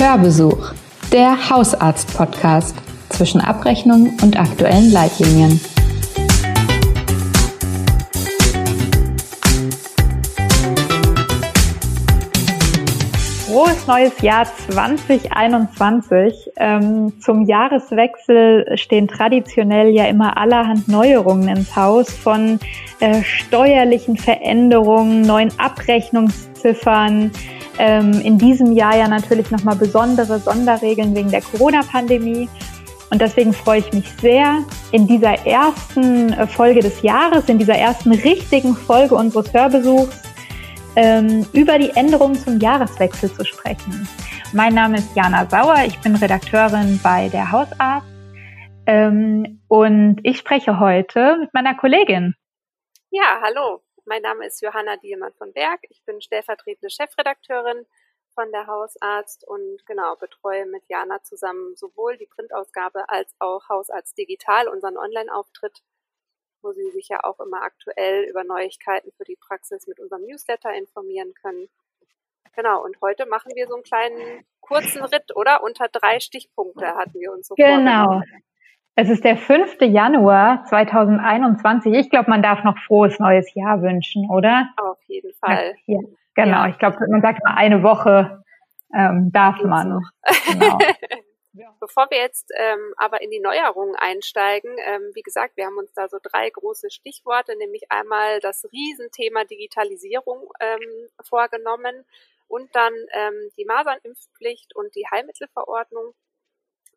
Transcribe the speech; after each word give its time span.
Hörbesuch, 0.00 0.72
der 1.12 1.50
Hausarzt-Podcast 1.50 2.74
zwischen 3.10 3.38
Abrechnung 3.38 4.16
und 4.22 4.40
aktuellen 4.40 4.90
Leitlinien. 4.90 5.60
Frohes 13.46 13.86
neues 13.86 14.18
Jahr 14.22 14.46
2021. 14.70 16.52
Ähm, 16.56 17.20
zum 17.20 17.44
Jahreswechsel 17.44 18.78
stehen 18.78 19.06
traditionell 19.06 19.90
ja 19.90 20.06
immer 20.06 20.38
allerhand 20.38 20.88
Neuerungen 20.88 21.48
ins 21.54 21.76
Haus 21.76 22.10
von 22.10 22.58
äh, 23.00 23.22
steuerlichen 23.22 24.16
Veränderungen, 24.16 25.20
neuen 25.20 25.52
Abrechnungsziffern. 26.60 27.30
Ähm, 27.78 28.12
in 28.20 28.38
diesem 28.38 28.72
Jahr 28.72 28.96
ja 28.96 29.08
natürlich 29.08 29.50
nochmal 29.50 29.76
besondere 29.76 30.38
Sonderregeln 30.38 31.14
wegen 31.14 31.30
der 31.30 31.40
Corona-Pandemie. 31.40 32.48
Und 33.10 33.20
deswegen 33.20 33.52
freue 33.52 33.80
ich 33.80 33.92
mich 33.92 34.08
sehr, 34.20 34.58
in 34.92 35.06
dieser 35.06 35.46
ersten 35.46 36.32
äh, 36.32 36.46
Folge 36.46 36.80
des 36.80 37.02
Jahres, 37.02 37.48
in 37.48 37.58
dieser 37.58 37.74
ersten 37.74 38.12
richtigen 38.12 38.76
Folge 38.76 39.14
unseres 39.14 39.52
Hörbesuchs, 39.52 40.22
ähm, 40.96 41.46
über 41.52 41.78
die 41.78 41.90
Änderungen 41.90 42.36
zum 42.36 42.60
Jahreswechsel 42.60 43.32
zu 43.32 43.44
sprechen. 43.44 44.06
Mein 44.52 44.74
Name 44.74 44.98
ist 44.98 45.16
Jana 45.16 45.46
Sauer, 45.48 45.84
ich 45.86 45.98
bin 46.00 46.14
Redakteurin 46.16 47.00
bei 47.02 47.28
der 47.28 47.50
Hausarzt 47.50 48.06
ähm, 48.86 49.60
und 49.68 50.18
ich 50.22 50.38
spreche 50.38 50.78
heute 50.78 51.38
mit 51.40 51.54
meiner 51.54 51.74
Kollegin. 51.74 52.34
Ja, 53.10 53.40
hallo, 53.42 53.80
mein 54.06 54.22
Name 54.22 54.46
ist 54.46 54.60
Johanna 54.62 54.96
Dielmann 54.96 55.32
von 55.34 55.52
Berg, 55.52 55.80
ich 55.88 56.02
bin 56.04 56.20
stellvertretende 56.20 56.90
Chefredakteurin 56.90 57.86
von 58.34 58.50
der 58.52 58.66
Hausarzt 58.66 59.46
und 59.46 59.84
genau 59.86 60.16
betreue 60.16 60.66
mit 60.66 60.84
Jana 60.88 61.22
zusammen 61.22 61.76
sowohl 61.76 62.16
die 62.16 62.26
Printausgabe 62.26 63.08
als 63.08 63.34
auch 63.38 63.68
Hausarzt 63.68 64.16
Digital, 64.16 64.68
unseren 64.68 64.96
Online-Auftritt 64.96 65.82
wo 66.62 66.72
Sie 66.72 66.90
sich 66.90 67.08
ja 67.08 67.22
auch 67.24 67.40
immer 67.40 67.62
aktuell 67.62 68.24
über 68.24 68.44
Neuigkeiten 68.44 69.10
für 69.12 69.24
die 69.24 69.36
Praxis 69.36 69.86
mit 69.86 70.00
unserem 70.00 70.22
Newsletter 70.24 70.72
informieren 70.72 71.34
können. 71.34 71.68
Genau, 72.54 72.84
und 72.84 73.00
heute 73.00 73.26
machen 73.26 73.52
wir 73.54 73.66
so 73.68 73.74
einen 73.74 73.84
kleinen 73.84 74.44
kurzen 74.60 75.02
Ritt, 75.04 75.34
oder? 75.36 75.62
Unter 75.62 75.88
drei 75.88 76.20
Stichpunkte 76.20 76.94
hatten 76.94 77.18
wir 77.20 77.32
uns 77.32 77.48
so 77.48 77.54
Genau. 77.54 78.22
Es 78.96 79.08
ist 79.08 79.24
der 79.24 79.36
5. 79.36 79.80
Januar 79.80 80.64
2021. 80.64 81.94
Ich 81.94 82.10
glaube, 82.10 82.30
man 82.30 82.42
darf 82.42 82.64
noch 82.64 82.76
frohes 82.78 83.18
neues 83.18 83.52
Jahr 83.54 83.80
wünschen, 83.82 84.28
oder? 84.30 84.68
Auf 84.76 84.98
jeden 85.06 85.32
Fall. 85.34 85.74
Ja, 85.86 86.00
genau, 86.34 86.64
ja. 86.64 86.68
ich 86.68 86.78
glaube, 86.78 86.98
man 87.08 87.22
sagt 87.22 87.42
mal 87.44 87.54
eine 87.54 87.82
Woche 87.82 88.42
ähm, 88.94 89.30
darf 89.32 89.56
Geht's 89.56 89.68
man. 89.68 90.02
Genau. 90.52 90.78
Ja. 91.52 91.74
Bevor 91.80 92.08
wir 92.10 92.18
jetzt 92.18 92.52
ähm, 92.56 92.94
aber 92.96 93.22
in 93.22 93.30
die 93.30 93.40
Neuerungen 93.40 93.96
einsteigen, 93.96 94.70
ähm, 94.86 95.10
wie 95.14 95.22
gesagt, 95.22 95.56
wir 95.56 95.66
haben 95.66 95.78
uns 95.78 95.92
da 95.94 96.08
so 96.08 96.18
drei 96.22 96.48
große 96.48 96.90
Stichworte, 96.90 97.56
nämlich 97.56 97.90
einmal 97.90 98.38
das 98.38 98.64
Riesenthema 98.72 99.42
Digitalisierung 99.44 100.48
ähm, 100.60 101.08
vorgenommen 101.24 102.04
und 102.46 102.74
dann 102.74 102.92
ähm, 103.12 103.50
die 103.58 103.64
Masernimpfpflicht 103.64 104.76
und 104.76 104.94
die 104.94 105.06
Heilmittelverordnung. 105.10 106.14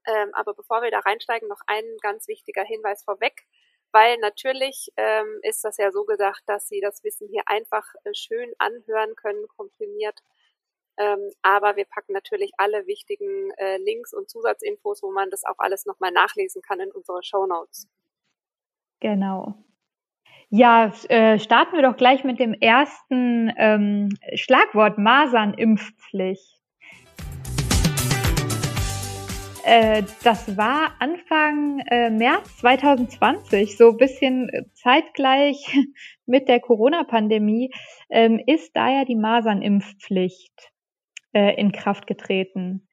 Ähm, 0.06 0.32
aber 0.34 0.54
bevor 0.54 0.82
wir 0.82 0.92
da 0.92 1.00
reinsteigen, 1.00 1.48
noch 1.48 1.62
ein 1.68 1.84
ganz 2.02 2.28
wichtiger 2.28 2.64
Hinweis 2.64 3.04
vorweg, 3.04 3.46
weil 3.92 4.18
natürlich 4.18 4.90
ähm, 4.98 5.40
ist 5.44 5.64
das 5.64 5.78
ja 5.78 5.92
so 5.92 6.04
gesagt, 6.04 6.44
dass 6.48 6.68
Sie 6.68 6.82
das 6.82 7.04
Wissen 7.04 7.28
hier 7.30 7.44
einfach 7.48 7.86
äh, 8.04 8.14
schön 8.14 8.52
anhören 8.58 9.16
können, 9.16 9.48
komprimiert 9.48 10.22
ähm, 10.98 11.32
aber 11.42 11.76
wir 11.76 11.86
packen 11.86 12.14
natürlich 12.14 12.52
alle 12.58 12.86
wichtigen 12.86 13.52
äh, 13.58 13.78
Links 13.78 14.14
und 14.14 14.30
Zusatzinfos, 14.30 15.02
wo 15.02 15.12
man 15.12 15.30
das 15.32 15.44
auch 15.44 15.58
alles 15.58 15.86
nochmal 15.86 16.12
nachlesen 16.12 16.62
kann 16.62 16.80
in 16.80 16.92
unsere 16.92 17.24
Show 17.24 17.48
Notes. 17.48 17.88
Genau. 19.00 19.56
Ja, 20.50 20.94
äh, 21.10 21.40
starten 21.40 21.76
wir 21.76 21.82
doch 21.82 21.98
gleich 21.98 22.24
mit 22.24 22.40
dem 22.40 22.54
ersten 22.54 23.52
ähm, 23.58 24.10
Schlagwort 24.36 25.00
Masernimpfpflicht. 25.00 26.62
Äh, 29.64 30.04
das 30.24 30.58
war 30.58 30.92
Anfang 31.00 31.80
äh, 31.90 32.10
März 32.10 32.58
2020, 32.58 33.78
so 33.78 33.92
ein 33.92 33.98
bisschen 33.98 34.52
zeitgleich 34.74 35.78
mit 36.26 36.50
der 36.50 36.60
Corona-Pandemie, 36.60 37.72
ähm, 38.10 38.42
ist 38.46 38.76
da 38.76 38.90
ja 38.90 39.06
die 39.06 39.16
Masernimpfpflicht 39.16 40.72
äh, 41.34 41.56
in 41.56 41.72
Kraft 41.72 42.08
getreten. 42.08 42.88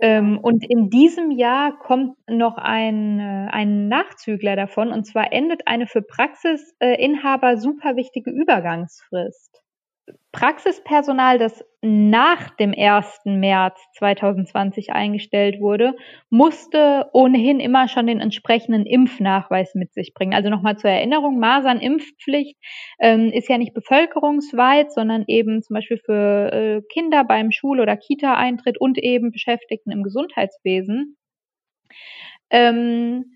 Ähm, 0.00 0.38
und 0.38 0.68
in 0.68 0.88
diesem 0.90 1.30
Jahr 1.30 1.78
kommt 1.78 2.16
noch 2.28 2.56
ein, 2.56 3.20
äh, 3.20 3.48
ein 3.50 3.88
Nachzügler 3.88 4.56
davon, 4.56 4.90
und 4.90 5.04
zwar 5.04 5.32
endet 5.32 5.66
eine 5.66 5.86
für 5.86 6.02
Praxisinhaber 6.02 7.58
super 7.58 7.94
wichtige 7.94 8.30
Übergangsfrist. 8.30 9.63
Praxispersonal, 10.34 11.38
das 11.38 11.64
nach 11.80 12.50
dem 12.56 12.74
1. 12.76 13.20
März 13.24 13.80
2020 13.98 14.90
eingestellt 14.90 15.60
wurde, 15.60 15.94
musste 16.28 17.08
ohnehin 17.12 17.60
immer 17.60 17.86
schon 17.86 18.08
den 18.08 18.18
entsprechenden 18.18 18.84
Impfnachweis 18.84 19.76
mit 19.76 19.94
sich 19.94 20.12
bringen. 20.12 20.34
Also 20.34 20.50
nochmal 20.50 20.76
zur 20.76 20.90
Erinnerung, 20.90 21.38
Masernimpfpflicht 21.38 22.56
ähm, 22.98 23.30
ist 23.32 23.48
ja 23.48 23.58
nicht 23.58 23.74
bevölkerungsweit, 23.74 24.92
sondern 24.92 25.22
eben 25.28 25.62
zum 25.62 25.74
Beispiel 25.74 25.98
für 25.98 26.52
äh, 26.52 26.82
Kinder 26.92 27.22
beim 27.22 27.52
Schul- 27.52 27.80
oder 27.80 27.96
Kita-Eintritt 27.96 28.80
und 28.80 28.98
eben 28.98 29.30
Beschäftigten 29.30 29.92
im 29.92 30.02
Gesundheitswesen. 30.02 31.16
Ähm, 32.50 33.33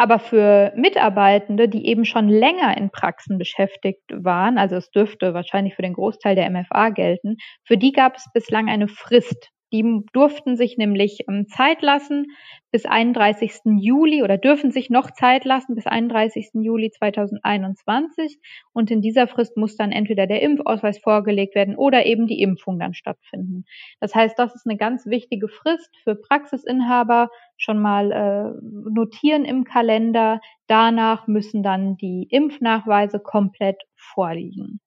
aber 0.00 0.18
für 0.18 0.72
Mitarbeitende, 0.76 1.68
die 1.68 1.86
eben 1.86 2.06
schon 2.06 2.26
länger 2.26 2.74
in 2.74 2.88
Praxen 2.88 3.36
beschäftigt 3.36 4.00
waren, 4.08 4.56
also 4.56 4.76
es 4.76 4.90
dürfte 4.90 5.34
wahrscheinlich 5.34 5.74
für 5.74 5.82
den 5.82 5.92
Großteil 5.92 6.34
der 6.34 6.48
MFA 6.50 6.88
gelten, 6.88 7.36
für 7.66 7.76
die 7.76 7.92
gab 7.92 8.16
es 8.16 8.24
bislang 8.32 8.70
eine 8.70 8.88
Frist. 8.88 9.50
Die 9.72 10.02
durften 10.12 10.56
sich 10.56 10.78
nämlich 10.78 11.20
ähm, 11.28 11.46
Zeit 11.48 11.82
lassen 11.82 12.26
bis 12.72 12.86
31. 12.86 13.60
Juli 13.78 14.22
oder 14.22 14.36
dürfen 14.36 14.70
sich 14.70 14.90
noch 14.90 15.10
Zeit 15.10 15.44
lassen 15.44 15.74
bis 15.74 15.86
31. 15.86 16.50
Juli 16.54 16.90
2021. 16.90 18.38
Und 18.72 18.90
in 18.90 19.00
dieser 19.00 19.28
Frist 19.28 19.56
muss 19.56 19.76
dann 19.76 19.92
entweder 19.92 20.26
der 20.26 20.42
Impfausweis 20.42 20.98
vorgelegt 20.98 21.54
werden 21.54 21.76
oder 21.76 22.06
eben 22.06 22.26
die 22.26 22.42
Impfung 22.42 22.78
dann 22.78 22.94
stattfinden. 22.94 23.64
Das 24.00 24.14
heißt, 24.14 24.38
das 24.38 24.54
ist 24.54 24.66
eine 24.66 24.76
ganz 24.76 25.06
wichtige 25.06 25.48
Frist 25.48 25.90
für 26.02 26.14
Praxisinhaber. 26.14 27.30
Schon 27.56 27.80
mal 27.80 28.12
äh, 28.12 28.90
notieren 28.90 29.44
im 29.44 29.64
Kalender. 29.64 30.40
Danach 30.66 31.26
müssen 31.26 31.62
dann 31.62 31.96
die 31.96 32.26
Impfnachweise 32.30 33.20
komplett 33.20 33.82
vorliegen. 33.96 34.80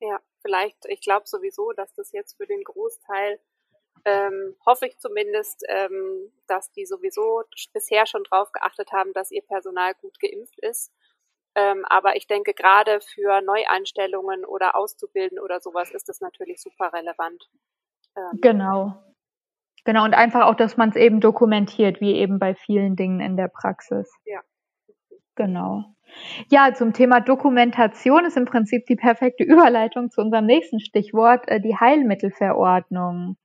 Ja, 0.00 0.18
vielleicht, 0.42 0.86
ich 0.88 1.00
glaube 1.00 1.26
sowieso, 1.26 1.72
dass 1.72 1.92
das 1.94 2.12
jetzt 2.12 2.36
für 2.36 2.46
den 2.46 2.62
Großteil 2.64 3.38
ähm, 4.04 4.56
hoffe 4.64 4.86
ich 4.86 4.98
zumindest, 4.98 5.64
ähm, 5.68 6.32
dass 6.46 6.70
die 6.72 6.86
sowieso 6.86 7.42
bisher 7.72 8.06
schon 8.06 8.24
drauf 8.24 8.52
geachtet 8.52 8.92
haben, 8.92 9.12
dass 9.12 9.30
ihr 9.30 9.42
Personal 9.42 9.94
gut 10.00 10.18
geimpft 10.20 10.58
ist. 10.60 10.92
Ähm, 11.54 11.84
aber 11.88 12.16
ich 12.16 12.26
denke, 12.26 12.54
gerade 12.54 13.00
für 13.00 13.40
Neueinstellungen 13.42 14.44
oder 14.44 14.76
Auszubilden 14.76 15.38
oder 15.38 15.60
sowas 15.60 15.90
ist 15.90 16.08
das 16.08 16.20
natürlich 16.20 16.62
super 16.62 16.92
relevant. 16.92 17.50
Ähm, 18.16 18.38
genau. 18.40 18.94
Genau, 19.84 20.04
und 20.04 20.14
einfach 20.14 20.46
auch, 20.46 20.54
dass 20.54 20.76
man 20.76 20.90
es 20.90 20.96
eben 20.96 21.20
dokumentiert, 21.20 22.00
wie 22.00 22.14
eben 22.14 22.38
bei 22.38 22.54
vielen 22.54 22.96
Dingen 22.96 23.20
in 23.20 23.36
der 23.36 23.48
Praxis. 23.48 24.12
Ja. 24.26 24.40
Genau. 25.34 25.84
Ja, 26.50 26.74
zum 26.74 26.92
Thema 26.92 27.20
Dokumentation 27.20 28.24
ist 28.24 28.36
im 28.36 28.44
Prinzip 28.44 28.84
die 28.86 28.96
perfekte 28.96 29.44
Überleitung 29.44 30.10
zu 30.10 30.20
unserem 30.20 30.44
nächsten 30.44 30.80
Stichwort, 30.80 31.48
äh, 31.48 31.60
die 31.60 31.76
Heilmittelverordnung. 31.76 33.36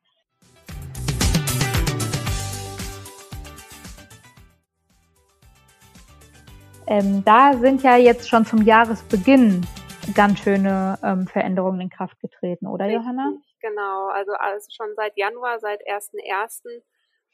Ähm, 6.87 7.23
da 7.25 7.53
sind 7.53 7.81
ja 7.83 7.97
jetzt 7.97 8.29
schon 8.29 8.45
zum 8.45 8.61
Jahresbeginn 8.61 9.65
ganz 10.13 10.39
schöne 10.39 10.99
ähm, 11.03 11.27
Veränderungen 11.27 11.81
in 11.81 11.89
Kraft 11.89 12.19
getreten, 12.19 12.67
oder 12.67 12.85
Richtig, 12.85 13.01
Johanna? 13.01 13.33
Genau, 13.59 14.09
also, 14.09 14.33
also 14.33 14.67
schon 14.69 14.93
seit 14.95 15.17
Januar, 15.17 15.59
seit 15.59 15.81
1.1. 15.87 16.81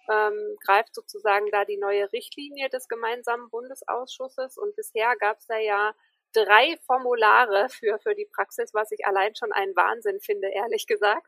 Ähm, 0.09 0.57
greift 0.65 0.95
sozusagen 0.95 1.47
da 1.51 1.63
die 1.65 1.77
neue 1.77 2.11
Richtlinie 2.11 2.69
des 2.69 2.87
gemeinsamen 2.87 3.49
Bundesausschusses 3.49 4.57
und 4.57 4.75
bisher 4.75 5.15
gab 5.19 5.37
es 5.37 5.45
da 5.45 5.57
ja 5.57 5.93
drei 6.33 6.77
Formulare 6.87 7.67
für, 7.69 7.99
für 7.99 8.15
die 8.15 8.27
Praxis, 8.33 8.73
was 8.73 8.91
ich 8.91 9.05
allein 9.05 9.35
schon 9.35 9.51
einen 9.51 9.75
Wahnsinn 9.75 10.19
finde, 10.19 10.47
ehrlich 10.47 10.87
gesagt. 10.87 11.27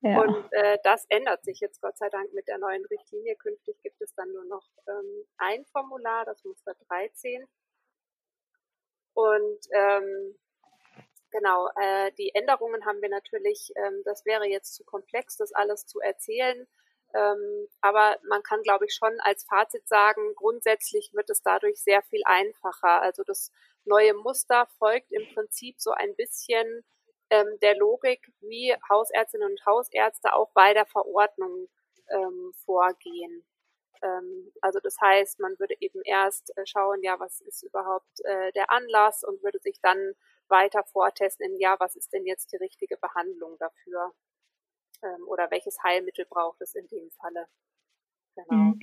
Ja. 0.00 0.20
Und 0.20 0.52
äh, 0.52 0.78
das 0.84 1.06
ändert 1.08 1.44
sich 1.44 1.60
jetzt 1.60 1.80
Gott 1.80 1.96
sei 1.96 2.10
Dank 2.10 2.32
mit 2.34 2.46
der 2.46 2.58
neuen 2.58 2.84
Richtlinie. 2.86 3.36
Künftig 3.36 3.80
gibt 3.82 4.00
es 4.02 4.14
dann 4.14 4.30
nur 4.32 4.44
noch 4.44 4.68
ähm, 4.86 5.26
ein 5.38 5.64
Formular, 5.64 6.24
das 6.26 6.44
Muster 6.44 6.74
13. 6.88 7.46
Und 9.14 9.58
ähm, 9.72 10.36
genau, 11.30 11.68
äh, 11.76 12.12
die 12.18 12.34
Änderungen 12.34 12.84
haben 12.84 13.00
wir 13.00 13.08
natürlich, 13.08 13.72
ähm, 13.76 14.02
das 14.04 14.26
wäre 14.26 14.46
jetzt 14.46 14.74
zu 14.74 14.84
komplex, 14.84 15.36
das 15.36 15.52
alles 15.52 15.86
zu 15.86 16.00
erzählen. 16.00 16.66
Ähm, 17.14 17.68
aber 17.80 18.18
man 18.28 18.42
kann, 18.42 18.62
glaube 18.62 18.86
ich, 18.86 18.94
schon 18.94 19.18
als 19.20 19.44
Fazit 19.44 19.86
sagen, 19.86 20.34
grundsätzlich 20.34 21.12
wird 21.14 21.30
es 21.30 21.42
dadurch 21.42 21.80
sehr 21.80 22.02
viel 22.02 22.22
einfacher. 22.24 23.00
Also 23.00 23.22
das 23.22 23.52
neue 23.84 24.14
Muster 24.14 24.66
folgt 24.78 25.12
im 25.12 25.26
Prinzip 25.32 25.76
so 25.78 25.92
ein 25.92 26.14
bisschen 26.16 26.84
ähm, 27.34 27.58
der 27.62 27.76
Logik, 27.76 28.32
wie 28.40 28.74
Hausärztinnen 28.88 29.50
und 29.50 29.66
Hausärzte 29.66 30.34
auch 30.34 30.50
bei 30.52 30.74
der 30.74 30.86
Verordnung 30.86 31.68
ähm, 32.10 32.52
vorgehen. 32.64 33.44
Ähm, 34.02 34.52
also 34.60 34.80
das 34.80 34.96
heißt, 35.00 35.40
man 35.40 35.58
würde 35.58 35.74
eben 35.80 36.00
erst 36.04 36.56
äh, 36.56 36.66
schauen, 36.66 37.02
ja, 37.02 37.18
was 37.18 37.40
ist 37.40 37.62
überhaupt 37.62 38.20
äh, 38.24 38.52
der 38.52 38.70
Anlass 38.70 39.24
und 39.24 39.42
würde 39.42 39.58
sich 39.60 39.80
dann 39.80 40.14
weiter 40.48 40.84
vortesten 40.84 41.44
in, 41.44 41.58
ja, 41.58 41.76
was 41.78 41.96
ist 41.96 42.12
denn 42.12 42.26
jetzt 42.26 42.52
die 42.52 42.56
richtige 42.56 42.96
Behandlung 42.98 43.56
dafür? 43.58 44.12
ähm, 45.04 45.28
oder 45.28 45.50
welches 45.50 45.82
Heilmittel 45.82 46.26
braucht 46.28 46.60
es 46.60 46.74
in 46.74 46.86
dem 46.88 47.10
Falle. 47.10 47.46
Genau. 48.34 48.62
Mhm. 48.62 48.80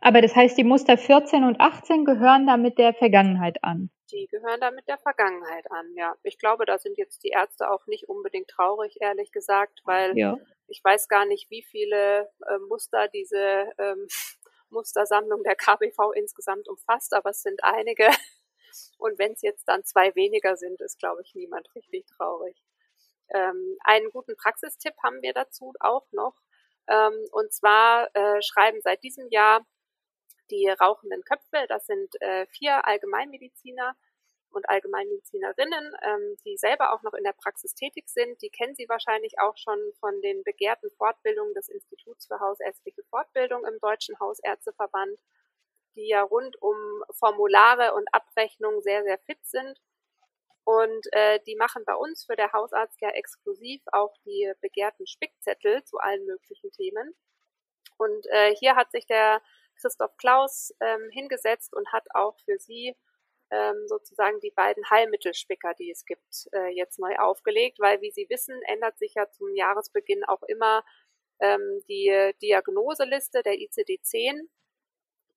Aber 0.00 0.22
das 0.22 0.34
heißt, 0.34 0.56
die 0.56 0.64
Muster 0.64 0.96
14 0.96 1.44
und 1.44 1.60
18 1.60 2.04
gehören 2.04 2.46
da 2.46 2.56
mit 2.56 2.78
der 2.78 2.94
Vergangenheit 2.94 3.62
an. 3.64 3.90
Die 4.10 4.26
gehören 4.26 4.60
da 4.60 4.70
mit 4.70 4.88
der 4.88 4.98
Vergangenheit 4.98 5.70
an, 5.70 5.94
ja. 5.94 6.16
Ich 6.22 6.38
glaube, 6.38 6.64
da 6.64 6.78
sind 6.78 6.96
jetzt 6.96 7.22
die 7.24 7.28
Ärzte 7.28 7.70
auch 7.70 7.86
nicht 7.86 8.08
unbedingt 8.08 8.48
traurig, 8.48 8.96
ehrlich 9.00 9.32
gesagt, 9.32 9.80
weil 9.84 10.16
ja. 10.16 10.38
ich 10.66 10.82
weiß 10.82 11.08
gar 11.08 11.26
nicht, 11.26 11.50
wie 11.50 11.62
viele 11.62 12.30
äh, 12.46 12.58
Muster 12.68 13.08
diese 13.08 13.70
ähm, 13.78 14.06
Mustersammlung 14.70 15.42
der 15.44 15.56
KBV 15.56 16.12
insgesamt 16.14 16.68
umfasst, 16.68 17.12
aber 17.14 17.30
es 17.30 17.42
sind 17.42 17.62
einige. 17.62 18.08
Und 18.98 19.18
wenn 19.18 19.32
es 19.32 19.42
jetzt 19.42 19.66
dann 19.68 19.84
zwei 19.84 20.14
weniger 20.14 20.56
sind, 20.56 20.80
ist, 20.80 20.98
glaube 20.98 21.22
ich, 21.22 21.34
niemand 21.34 21.74
richtig 21.74 22.06
traurig. 22.06 22.62
Ähm, 23.30 23.76
einen 23.80 24.10
guten 24.10 24.36
Praxistipp 24.36 24.94
haben 25.02 25.20
wir 25.22 25.32
dazu 25.32 25.72
auch 25.80 26.06
noch. 26.12 26.34
Ähm, 26.88 27.26
und 27.32 27.52
zwar 27.52 28.08
äh, 28.14 28.40
schreiben 28.40 28.80
seit 28.82 29.02
diesem 29.02 29.28
Jahr 29.30 29.66
die 30.50 30.68
rauchenden 30.68 31.22
Köpfe, 31.24 31.66
das 31.68 31.86
sind 31.86 32.20
äh, 32.20 32.46
vier 32.46 32.86
Allgemeinmediziner 32.86 33.96
und 34.50 34.68
Allgemeinmedizinerinnen, 34.68 35.94
ähm, 36.02 36.36
die 36.44 36.56
selber 36.56 36.92
auch 36.92 37.02
noch 37.02 37.14
in 37.14 37.24
der 37.24 37.34
Praxis 37.34 37.74
tätig 37.74 38.08
sind. 38.08 38.40
Die 38.42 38.50
kennen 38.50 38.74
Sie 38.74 38.88
wahrscheinlich 38.88 39.38
auch 39.38 39.56
schon 39.56 39.78
von 40.00 40.20
den 40.22 40.42
begehrten 40.44 40.90
Fortbildungen 40.96 41.54
des 41.54 41.68
Instituts 41.68 42.26
für 42.26 42.40
Hausärztliche 42.40 43.02
Fortbildung 43.10 43.66
im 43.66 43.78
Deutschen 43.80 44.18
Hausärzteverband, 44.18 45.18
die 45.96 46.08
ja 46.08 46.22
rund 46.22 46.60
um 46.62 46.76
Formulare 47.12 47.94
und 47.94 48.08
Abrechnung 48.12 48.80
sehr, 48.80 49.02
sehr 49.02 49.18
fit 49.18 49.44
sind 49.44 49.78
und 50.68 51.06
äh, 51.12 51.40
die 51.46 51.56
machen 51.56 51.82
bei 51.86 51.94
uns 51.94 52.26
für 52.26 52.36
der 52.36 52.52
Hausarzt 52.52 53.00
ja 53.00 53.08
exklusiv 53.08 53.80
auch 53.90 54.14
die 54.26 54.52
begehrten 54.60 55.06
Spickzettel 55.06 55.82
zu 55.84 55.96
allen 55.96 56.26
möglichen 56.26 56.70
Themen. 56.72 57.14
Und 57.96 58.26
äh, 58.26 58.54
hier 58.54 58.76
hat 58.76 58.92
sich 58.92 59.06
der 59.06 59.40
Christoph 59.80 60.16
Klaus 60.16 60.74
ähm, 60.80 61.10
hingesetzt 61.10 61.74
und 61.74 61.92
hat 61.92 62.06
auch 62.14 62.38
für 62.44 62.58
sie 62.58 62.94
ähm, 63.50 63.86
sozusagen 63.86 64.40
die 64.40 64.50
beiden 64.50 64.88
Heilmittelspicker, 64.90 65.74
die 65.74 65.90
es 65.90 66.04
gibt, 66.04 66.48
äh, 66.52 66.68
jetzt 66.68 66.98
neu 66.98 67.16
aufgelegt, 67.16 67.78
weil 67.80 68.00
wie 68.02 68.10
Sie 68.10 68.26
wissen, 68.28 68.60
ändert 68.66 68.98
sich 68.98 69.14
ja 69.14 69.30
zum 69.30 69.54
Jahresbeginn 69.54 70.24
auch 70.24 70.42
immer 70.42 70.84
ähm, 71.40 71.82
die 71.88 72.32
Diagnoseliste 72.42 73.42
der 73.42 73.54
ICD-10 73.54 74.48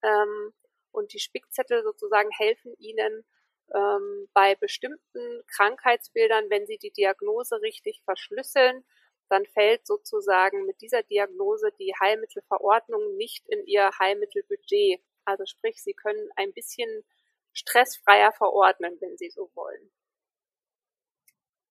ähm, 0.04 0.54
und 0.92 1.14
die 1.14 1.20
Spickzettel 1.20 1.84
sozusagen 1.84 2.30
helfen 2.32 2.74
Ihnen, 2.80 3.26
ähm, 3.74 4.28
bei 4.34 4.56
bestimmten 4.56 5.44
Krankheitsbildern, 5.48 6.50
wenn 6.50 6.66
sie 6.66 6.78
die 6.78 6.92
Diagnose 6.92 7.62
richtig 7.62 8.02
verschlüsseln, 8.04 8.84
dann 9.32 9.46
fällt 9.46 9.88
sozusagen 9.88 10.66
mit 10.66 10.82
dieser 10.82 11.04
Diagnose 11.04 11.72
die 11.80 11.94
Heilmittelverordnung 12.00 13.16
nicht 13.16 13.48
in 13.48 13.66
ihr 13.66 13.90
Heilmittelbudget. 13.98 15.02
Also 15.24 15.46
sprich, 15.46 15.82
sie 15.82 15.94
können 15.94 16.30
ein 16.36 16.52
bisschen 16.52 17.06
stressfreier 17.54 18.34
verordnen, 18.34 18.98
wenn 19.00 19.18
sie 19.18 19.30
so 19.30 19.50
wollen. 19.56 19.92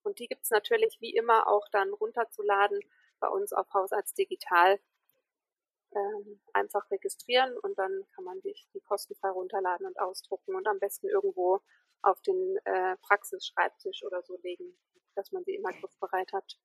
Und 0.02 0.18
die 0.18 0.26
gibt's 0.26 0.50
natürlich 0.50 0.98
wie 1.00 1.14
immer 1.14 1.48
auch 1.48 1.68
dann 1.68 1.92
runterzuladen 1.92 2.80
bei 3.18 3.28
uns 3.28 3.52
auf 3.52 3.70
Hausarzt 3.74 4.16
Digital. 4.16 4.80
Ähm, 5.92 6.40
einfach 6.52 6.88
registrieren 6.90 7.58
und 7.58 7.76
dann 7.76 8.06
kann 8.14 8.22
man 8.24 8.40
die, 8.42 8.54
die 8.72 8.80
kostenfrei 8.80 9.30
runterladen 9.30 9.86
und 9.86 9.98
ausdrucken 9.98 10.54
und 10.54 10.68
am 10.68 10.78
besten 10.78 11.08
irgendwo 11.08 11.60
auf 12.00 12.22
den 12.22 12.58
äh, 12.64 12.96
Praxisschreibtisch 12.98 14.04
oder 14.04 14.22
so 14.22 14.38
legen, 14.42 14.78
dass 15.16 15.32
man 15.32 15.44
sie 15.44 15.56
immer 15.56 15.72
griffbereit 15.72 16.32
hat. 16.32 16.58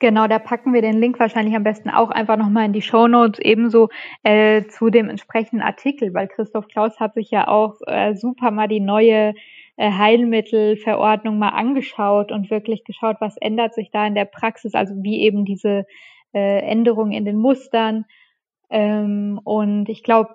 Genau, 0.00 0.28
da 0.28 0.38
packen 0.38 0.72
wir 0.72 0.82
den 0.82 1.00
Link 1.00 1.18
wahrscheinlich 1.18 1.56
am 1.56 1.64
besten 1.64 1.90
auch 1.90 2.10
einfach 2.10 2.36
nochmal 2.36 2.66
in 2.66 2.72
die 2.72 2.82
Show 2.82 3.08
Notes 3.08 3.40
ebenso 3.40 3.88
äh, 4.22 4.64
zu 4.66 4.90
dem 4.90 5.08
entsprechenden 5.08 5.60
Artikel, 5.60 6.14
weil 6.14 6.28
Christoph 6.28 6.68
Klaus 6.68 7.00
hat 7.00 7.14
sich 7.14 7.32
ja 7.32 7.48
auch 7.48 7.74
äh, 7.86 8.14
super 8.14 8.52
mal 8.52 8.68
die 8.68 8.78
neue 8.78 9.34
äh, 9.76 9.90
Heilmittelverordnung 9.90 11.38
mal 11.38 11.48
angeschaut 11.48 12.30
und 12.30 12.48
wirklich 12.48 12.84
geschaut, 12.84 13.16
was 13.18 13.36
ändert 13.38 13.74
sich 13.74 13.90
da 13.90 14.06
in 14.06 14.14
der 14.14 14.24
Praxis, 14.24 14.74
also 14.74 14.94
wie 15.02 15.20
eben 15.20 15.44
diese 15.44 15.84
äh, 16.32 16.60
Änderungen 16.60 17.12
in 17.12 17.24
den 17.24 17.36
Mustern. 17.36 18.04
Ähm, 18.70 19.40
und 19.42 19.88
ich 19.88 20.04
glaube, 20.04 20.34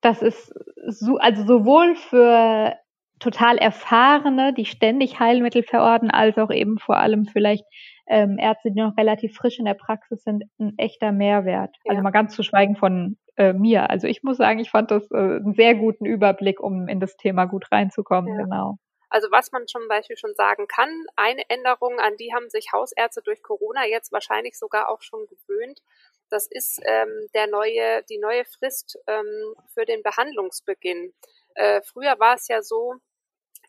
das 0.00 0.22
ist 0.22 0.52
so, 0.88 1.18
also 1.18 1.46
sowohl 1.46 1.94
für 1.94 2.74
total 3.20 3.58
erfahrene, 3.58 4.52
die 4.52 4.64
ständig 4.64 5.20
Heilmittel 5.20 5.62
verordnen, 5.62 6.10
als 6.10 6.36
auch 6.36 6.50
eben 6.50 6.78
vor 6.78 6.96
allem 6.96 7.26
vielleicht 7.26 7.64
ähm, 8.06 8.38
Ärzte, 8.38 8.70
die 8.70 8.80
noch 8.80 8.96
relativ 8.96 9.34
frisch 9.34 9.58
in 9.58 9.64
der 9.64 9.74
Praxis 9.74 10.22
sind, 10.22 10.44
ein 10.58 10.74
echter 10.78 11.12
Mehrwert. 11.12 11.76
Ja. 11.84 11.90
Also 11.90 12.02
mal 12.02 12.10
ganz 12.10 12.34
zu 12.34 12.42
schweigen 12.42 12.76
von 12.76 13.16
äh, 13.36 13.52
mir. 13.52 13.90
Also 13.90 14.06
ich 14.06 14.22
muss 14.22 14.36
sagen, 14.36 14.58
ich 14.60 14.70
fand 14.70 14.90
das 14.90 15.10
äh, 15.10 15.16
einen 15.16 15.54
sehr 15.54 15.74
guten 15.74 16.06
Überblick, 16.06 16.60
um 16.60 16.88
in 16.88 17.00
das 17.00 17.16
Thema 17.16 17.46
gut 17.46 17.70
reinzukommen. 17.72 18.34
Ja. 18.34 18.42
Genau. 18.44 18.78
Also 19.08 19.28
was 19.30 19.52
man 19.52 19.66
zum 19.66 19.86
Beispiel 19.88 20.16
schon 20.16 20.34
sagen 20.34 20.66
kann, 20.66 20.90
eine 21.14 21.48
Änderung, 21.48 21.98
an 22.00 22.16
die 22.16 22.34
haben 22.34 22.50
sich 22.50 22.72
Hausärzte 22.72 23.22
durch 23.22 23.42
Corona 23.42 23.86
jetzt 23.86 24.12
wahrscheinlich 24.12 24.58
sogar 24.58 24.88
auch 24.88 25.00
schon 25.00 25.26
gewöhnt. 25.26 25.80
Das 26.28 26.48
ist 26.48 26.80
ähm, 26.84 27.28
der 27.34 27.46
neue, 27.46 28.02
die 28.10 28.18
neue 28.18 28.44
Frist 28.44 28.98
ähm, 29.06 29.54
für 29.74 29.84
den 29.84 30.02
Behandlungsbeginn. 30.02 31.12
Äh, 31.54 31.82
früher 31.82 32.18
war 32.18 32.34
es 32.34 32.48
ja 32.48 32.62
so, 32.62 32.96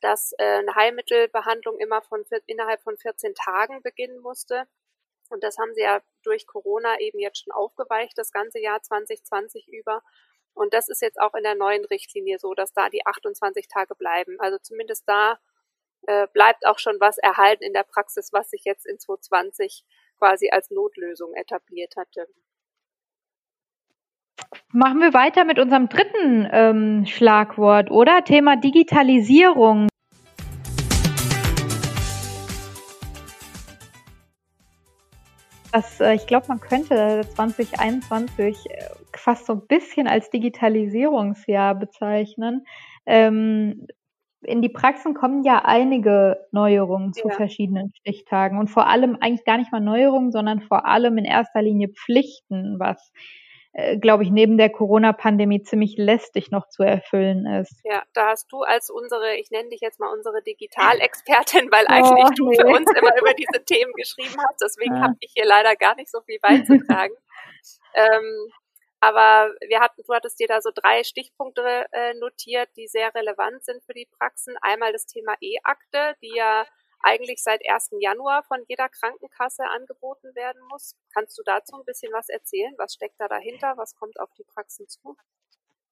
dass 0.01 0.33
äh, 0.37 0.43
eine 0.43 0.75
Heilmittelbehandlung 0.75 1.77
immer 1.79 2.01
von 2.01 2.25
innerhalb 2.45 2.81
von 2.81 2.97
14 2.97 3.35
Tagen 3.35 3.81
beginnen 3.81 4.19
musste. 4.19 4.67
Und 5.29 5.43
das 5.43 5.57
haben 5.57 5.73
sie 5.73 5.81
ja 5.81 6.01
durch 6.23 6.47
Corona 6.47 6.99
eben 6.99 7.19
jetzt 7.19 7.43
schon 7.43 7.51
aufgeweicht, 7.51 8.17
das 8.17 8.31
ganze 8.31 8.59
Jahr 8.59 8.81
2020 8.81 9.67
über. 9.67 10.01
Und 10.53 10.73
das 10.73 10.89
ist 10.89 11.01
jetzt 11.01 11.19
auch 11.19 11.35
in 11.35 11.43
der 11.43 11.55
neuen 11.55 11.85
Richtlinie 11.85 12.39
so, 12.39 12.53
dass 12.53 12.73
da 12.73 12.89
die 12.89 13.05
28 13.05 13.67
Tage 13.67 13.95
bleiben. 13.95 14.39
Also 14.39 14.57
zumindest 14.57 15.03
da 15.07 15.39
äh, 16.07 16.27
bleibt 16.33 16.65
auch 16.65 16.79
schon 16.79 16.99
was 16.99 17.17
erhalten 17.17 17.63
in 17.63 17.73
der 17.73 17.83
Praxis, 17.83 18.31
was 18.33 18.49
sich 18.49 18.63
jetzt 18.63 18.85
in 18.85 18.97
2020 18.97 19.83
quasi 20.17 20.49
als 20.49 20.71
Notlösung 20.71 21.33
etabliert 21.35 21.95
hatte. 21.95 22.27
Machen 24.71 24.99
wir 24.99 25.13
weiter 25.13 25.45
mit 25.45 25.59
unserem 25.59 25.89
dritten 25.89 26.47
ähm, 26.51 27.05
Schlagwort, 27.05 27.91
oder? 27.91 28.23
Thema 28.23 28.55
Digitalisierung. 28.55 29.87
Das, 35.71 35.99
äh, 35.99 36.13
ich 36.13 36.27
glaube, 36.27 36.47
man 36.47 36.59
könnte 36.59 37.21
2021 37.35 38.69
äh, 38.69 38.85
fast 39.15 39.45
so 39.45 39.53
ein 39.53 39.67
bisschen 39.67 40.07
als 40.07 40.29
Digitalisierungsjahr 40.29 41.75
bezeichnen. 41.75 42.65
Ähm, 43.05 43.87
in 44.41 44.61
die 44.61 44.69
Praxen 44.69 45.13
kommen 45.13 45.43
ja 45.43 45.63
einige 45.65 46.37
Neuerungen 46.51 47.13
zu 47.13 47.27
ja. 47.27 47.33
verschiedenen 47.33 47.91
Stichtagen 47.95 48.59
und 48.59 48.69
vor 48.69 48.87
allem 48.87 49.17
eigentlich 49.19 49.45
gar 49.45 49.57
nicht 49.57 49.71
mal 49.71 49.81
Neuerungen, 49.81 50.31
sondern 50.31 50.61
vor 50.61 50.85
allem 50.85 51.17
in 51.17 51.25
erster 51.25 51.61
Linie 51.61 51.89
Pflichten, 51.89 52.79
was 52.79 53.11
glaube 54.01 54.23
ich, 54.23 54.31
neben 54.31 54.57
der 54.57 54.71
Corona-Pandemie 54.71 55.61
ziemlich 55.61 55.97
lästig 55.97 56.49
noch 56.49 56.67
zu 56.67 56.81
erfüllen 56.81 57.45
ist. 57.45 57.79
Ja, 57.83 58.01
da 58.13 58.29
hast 58.29 58.51
du 58.51 58.61
als 58.63 58.89
unsere, 58.89 59.35
ich 59.35 59.51
nenne 59.51 59.69
dich 59.69 59.81
jetzt 59.81 59.99
mal 59.99 60.11
unsere 60.11 60.41
Digitalexpertin, 60.41 61.71
weil 61.71 61.85
eigentlich 61.87 62.25
oh, 62.27 62.33
du 62.35 62.49
nee. 62.49 62.57
für 62.59 62.67
uns 62.67 62.89
immer 62.91 63.15
über 63.19 63.33
diese 63.35 63.63
Themen 63.63 63.93
geschrieben 63.93 64.35
hast. 64.49 64.61
Deswegen 64.63 64.95
ja. 64.95 65.01
habe 65.03 65.15
ich 65.19 65.31
hier 65.35 65.45
leider 65.45 65.75
gar 65.75 65.95
nicht 65.95 66.09
so 66.09 66.21
viel 66.21 66.39
beizutragen. 66.41 67.13
ähm, 67.93 68.51
aber 68.99 69.53
wir 69.67 69.79
hatten, 69.79 70.01
du 70.07 70.13
hattest 70.13 70.39
dir 70.39 70.47
da 70.47 70.59
so 70.59 70.71
drei 70.73 71.03
Stichpunkte 71.03 71.85
äh, 71.91 72.15
notiert, 72.15 72.69
die 72.77 72.87
sehr 72.87 73.13
relevant 73.13 73.63
sind 73.63 73.83
für 73.83 73.93
die 73.93 74.07
Praxen. 74.17 74.55
Einmal 74.61 74.91
das 74.91 75.05
Thema 75.05 75.35
E-Akte, 75.39 76.15
die 76.23 76.33
ja 76.35 76.65
eigentlich 77.01 77.41
seit 77.41 77.61
1. 77.67 77.91
Januar 77.99 78.43
von 78.43 78.59
jeder 78.67 78.89
Krankenkasse 78.89 79.63
angeboten 79.63 80.33
werden 80.35 80.61
muss. 80.69 80.95
Kannst 81.13 81.37
du 81.37 81.43
dazu 81.45 81.75
ein 81.75 81.85
bisschen 81.85 82.11
was 82.13 82.29
erzählen? 82.29 82.73
Was 82.77 82.93
steckt 82.93 83.19
da 83.19 83.27
dahinter? 83.27 83.73
Was 83.77 83.95
kommt 83.95 84.19
auf 84.19 84.29
die 84.37 84.43
Praxen 84.43 84.87
zu? 84.87 85.15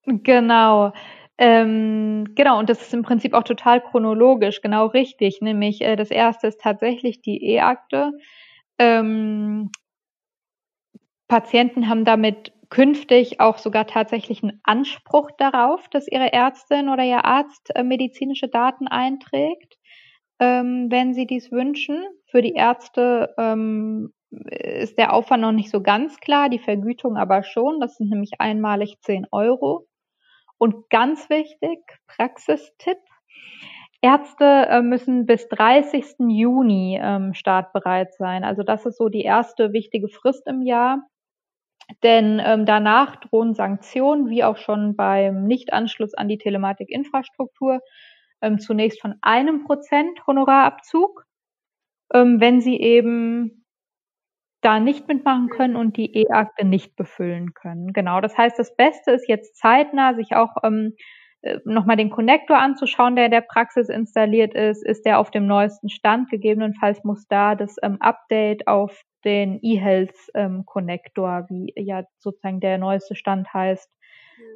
Genau. 0.06 0.94
Ähm, 1.38 2.34
genau, 2.36 2.60
und 2.60 2.70
das 2.70 2.82
ist 2.82 2.94
im 2.94 3.04
Prinzip 3.04 3.34
auch 3.34 3.44
total 3.44 3.82
chronologisch, 3.82 4.62
genau 4.62 4.86
richtig. 4.88 5.42
Nämlich 5.42 5.82
äh, 5.82 5.96
das 5.96 6.12
erste 6.12 6.48
ist 6.48 6.62
tatsächlich 6.62 7.22
die 7.22 7.44
E-Akte. 7.44 8.12
Ähm, 8.78 9.72
Patienten 11.28 11.90
haben 11.90 12.06
damit 12.06 12.54
künftig 12.70 13.40
auch 13.40 13.58
sogar 13.58 13.88
tatsächlich 13.88 14.44
einen 14.44 14.60
Anspruch 14.64 15.32
darauf, 15.38 15.88
dass 15.90 16.08
ihre 16.08 16.34
Ärztin 16.34 16.90
oder 16.90 17.04
ihr 17.04 17.26
Arzt 17.26 17.76
äh, 17.76 17.84
medizinische 17.84 18.48
Daten 18.48 18.88
einträgt, 18.88 19.78
ähm, 20.40 20.88
wenn 20.90 21.14
sie 21.14 21.26
dies 21.26 21.52
wünschen. 21.52 22.04
Für 22.28 22.42
die 22.42 22.54
Ärzte 22.54 23.34
ähm, 23.38 24.14
ist 24.32 24.98
der 24.98 25.14
Aufwand 25.14 25.42
noch 25.42 25.52
nicht 25.52 25.72
so 25.72 25.82
ganz 25.82 26.20
klar, 26.20 26.50
die 26.50 26.60
Vergütung 26.60 27.18
aber 27.18 27.44
schon. 27.44 27.80
Das 27.80 27.96
sind 27.96 28.10
nämlich 28.10 28.32
einmalig 28.40 29.00
10 29.02 29.28
Euro. 29.32 29.88
Und 30.58 30.90
ganz 30.90 31.30
wichtig, 31.30 31.80
Praxistipp. 32.08 32.98
Ärzte 34.02 34.68
äh, 34.70 34.82
müssen 34.82 35.26
bis 35.26 35.48
30. 35.50 36.16
Juni 36.20 37.00
ähm, 37.02 37.34
startbereit 37.34 38.14
sein. 38.14 38.44
Also 38.44 38.64
das 38.64 38.86
ist 38.86 38.98
so 38.98 39.10
die 39.10 39.24
erste 39.24 39.74
wichtige 39.74 40.10
Frist 40.10 40.48
im 40.48 40.62
Jahr. 40.62 41.08
Denn 42.04 42.42
ähm, 42.44 42.66
danach 42.66 43.16
drohen 43.18 43.54
Sanktionen, 43.54 44.30
wie 44.30 44.44
auch 44.44 44.58
schon 44.58 44.96
beim 44.96 45.46
Nichtanschluss 45.46 46.14
an 46.14 46.28
die 46.28 46.38
Telematikinfrastruktur, 46.38 47.80
ähm, 48.42 48.60
zunächst 48.60 49.02
von 49.02 49.16
einem 49.22 49.64
Prozent 49.66 50.26
Honorarabzug, 50.28 51.26
ähm, 52.14 52.40
wenn 52.40 52.62
sie 52.62 52.80
eben 52.80 53.66
da 54.62 54.80
nicht 54.80 55.08
mitmachen 55.08 55.50
können 55.50 55.76
und 55.76 55.96
die 55.96 56.16
E-Akte 56.18 56.66
nicht 56.66 56.96
befüllen 56.96 57.54
können. 57.54 57.94
Genau, 57.94 58.20
das 58.20 58.38
heißt, 58.38 58.58
das 58.58 58.76
Beste 58.76 59.12
ist 59.12 59.28
jetzt 59.28 59.58
zeitnah, 59.58 60.16
sich 60.16 60.36
auch 60.36 60.56
ähm, 60.64 60.96
äh, 61.46 61.60
nochmal 61.66 61.98
den 61.98 62.10
Connector 62.10 62.58
anzuschauen, 62.58 63.16
der 63.16 63.26
in 63.26 63.32
der 63.32 63.42
Praxis 63.42 63.90
installiert 63.90 64.56
ist. 64.56 64.84
Ist 64.84 65.06
der 65.06 65.20
auf 65.20 65.30
dem 65.30 65.46
neuesten 65.46 65.90
Stand? 65.90 66.32
Gegebenenfalls 66.32 67.04
muss 67.04 67.28
da 67.28 67.54
das 67.54 67.76
ähm, 67.84 67.98
Update 68.00 68.68
auf 68.68 69.04
den 69.24 69.60
eHealth 69.62 70.16
ähm, 70.34 70.66
wie 70.66 71.74
ja 71.76 72.04
sozusagen 72.18 72.60
der 72.60 72.80
neueste 72.80 73.16
Stand 73.16 73.54
heißt. 73.54 73.90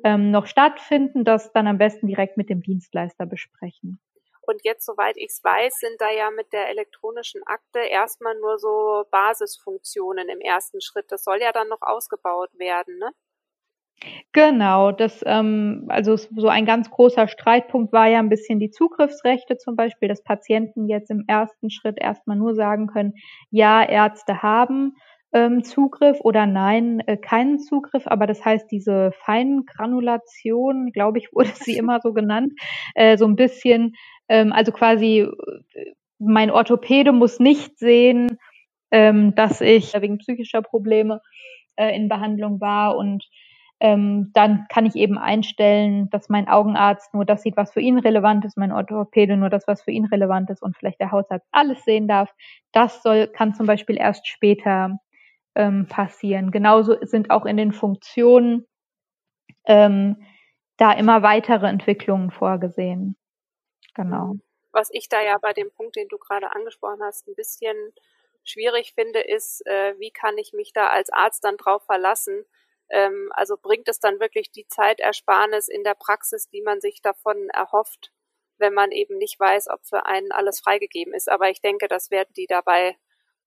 Ähm, 0.04 0.32
noch 0.32 0.46
stattfinden. 0.46 1.24
Das 1.24 1.52
dann 1.54 1.68
am 1.68 1.78
besten 1.78 2.08
direkt 2.08 2.38
mit 2.38 2.50
dem 2.50 2.62
Dienstleister 2.62 3.26
besprechen. 3.26 4.00
Und 4.42 4.62
jetzt, 4.64 4.86
soweit 4.86 5.16
ich 5.18 5.28
es 5.28 5.44
weiß, 5.44 5.76
sind 5.76 6.02
da 6.02 6.10
ja 6.12 6.32
mit 6.32 6.52
der 6.54 6.70
elektronischen 6.70 7.44
Akte 7.46 7.80
erstmal 7.80 8.34
nur 8.40 8.58
so 8.58 9.06
Basisfunktionen 9.12 10.28
im 10.28 10.40
ersten 10.40 10.82
Schritt. 10.82 11.06
Das 11.12 11.24
soll 11.24 11.40
ja 11.40 11.52
dann 11.52 11.68
noch 11.68 11.84
ausgebaut 11.84 12.50
werden, 12.58 12.98
ne? 12.98 13.12
Genau, 14.32 14.92
das, 14.92 15.22
ähm, 15.26 15.86
also 15.90 16.16
so 16.16 16.48
ein 16.48 16.66
ganz 16.66 16.90
großer 16.90 17.28
Streitpunkt 17.28 17.92
war 17.92 18.08
ja 18.08 18.20
ein 18.20 18.30
bisschen 18.30 18.60
die 18.60 18.72
Zugriffsrechte 18.72 19.58
zum 19.58 19.76
Beispiel, 19.76 20.08
dass 20.08 20.24
Patienten 20.24 20.88
jetzt 20.88 21.12
im 21.12 21.26
ersten 21.28 21.70
Schritt 21.70 22.00
erstmal 22.00 22.38
nur 22.38 22.56
sagen 22.56 22.88
können, 22.88 23.14
ja, 23.52 23.84
Ärzte 23.84 24.42
haben 24.42 24.96
ähm, 25.34 25.64
Zugriff 25.64 26.20
oder 26.22 26.46
nein, 26.46 27.02
äh, 27.08 27.18
keinen 27.18 27.60
Zugriff. 27.60 28.08
Aber 28.08 28.28
das 28.28 28.44
heißt, 28.44 28.72
diese 28.72 29.12
Feingranulation, 29.26 30.92
glaube 30.92 31.20
ich, 31.20 31.30
wurde 31.34 31.52
sie 31.56 31.78
immer 31.78 32.00
so 32.02 32.14
genannt, 32.14 32.54
äh, 32.96 33.18
so 33.18 33.26
ein 33.26 33.36
bisschen, 33.36 33.96
ähm, 34.28 34.54
also 34.54 34.72
quasi 34.72 35.20
äh, 35.22 35.94
mein 36.20 36.52
Orthopäde 36.52 37.12
muss 37.14 37.40
nicht 37.40 37.78
sehen, 37.80 38.38
ähm, 38.92 39.36
dass 39.36 39.62
ich 39.62 39.94
wegen 40.00 40.18
psychischer 40.18 40.62
Probleme 40.62 41.22
äh, 41.78 41.96
in 41.96 42.10
Behandlung 42.10 42.60
war 42.62 42.98
und 42.98 43.24
ähm, 43.82 44.32
dann 44.34 44.66
kann 44.70 44.86
ich 44.86 44.96
eben 44.96 45.18
einstellen, 45.18 46.10
dass 46.10 46.28
mein 46.28 46.50
Augenarzt 46.50 47.14
nur 47.14 47.24
das 47.24 47.44
sieht, 47.44 47.56
was 47.56 47.72
für 47.72 47.80
ihn 47.80 47.98
relevant 47.98 48.44
ist, 48.44 48.58
mein 48.58 48.74
Orthopäde 48.74 49.38
nur 49.38 49.50
das, 49.50 49.68
was 49.68 49.82
für 49.82 49.92
ihn 49.92 50.06
relevant 50.06 50.50
ist 50.50 50.62
und 50.62 50.76
vielleicht 50.78 51.00
der 51.00 51.12
Hausarzt 51.12 51.48
alles 51.52 51.84
sehen 51.86 52.08
darf. 52.08 52.30
Das 52.74 53.02
soll, 53.04 53.28
kann 53.28 53.54
zum 53.54 53.68
Beispiel 53.68 53.98
erst 53.98 54.28
später 54.28 55.00
ähm, 55.56 55.88
passieren. 55.88 56.52
Genauso 56.52 56.98
sind 57.02 57.32
auch 57.32 57.46
in 57.46 57.58
den 57.58 57.72
Funktionen 57.72 58.68
ähm, 59.66 60.24
da 60.78 60.94
immer 60.94 61.22
weitere 61.22 61.68
Entwicklungen 61.68 62.32
vorgesehen. 62.32 63.18
Genau. 63.94 64.36
Was 64.72 64.90
ich 64.92 65.10
da 65.10 65.22
ja 65.22 65.38
bei 65.42 65.54
dem 65.54 65.72
Punkt, 65.72 65.96
den 65.96 66.08
du 66.08 66.18
gerade 66.18 66.52
angesprochen 66.52 67.02
hast, 67.04 67.28
ein 67.28 67.36
bisschen 67.36 67.76
schwierig 68.44 68.94
finde, 68.94 69.20
ist, 69.20 69.66
äh, 69.66 69.96
wie 70.00 70.12
kann 70.12 70.38
ich 70.38 70.54
mich 70.54 70.74
da 70.74 70.88
als 70.88 71.10
Arzt 71.12 71.44
dann 71.44 71.58
drauf 71.58 71.84
verlassen, 71.84 72.46
ähm, 72.90 73.32
also 73.36 73.58
bringt 73.58 73.88
es 73.88 74.00
dann 74.00 74.20
wirklich 74.20 74.52
die 74.52 74.68
Zeitersparnis 74.68 75.68
in 75.68 75.84
der 75.84 75.96
Praxis, 75.96 76.50
die 76.50 76.62
man 76.62 76.82
sich 76.82 77.02
davon 77.02 77.50
erhofft, 77.50 78.12
wenn 78.58 78.74
man 78.74 78.92
eben 78.92 79.18
nicht 79.18 79.40
weiß, 79.40 79.70
ob 79.70 79.86
für 79.86 80.06
einen 80.06 80.32
alles 80.32 80.60
freigegeben 80.60 81.14
ist. 81.14 81.30
Aber 81.30 81.50
ich 81.50 81.62
denke, 81.62 81.88
das 81.88 82.12
werden 82.12 82.34
die 82.36 82.48
dabei 82.48 82.98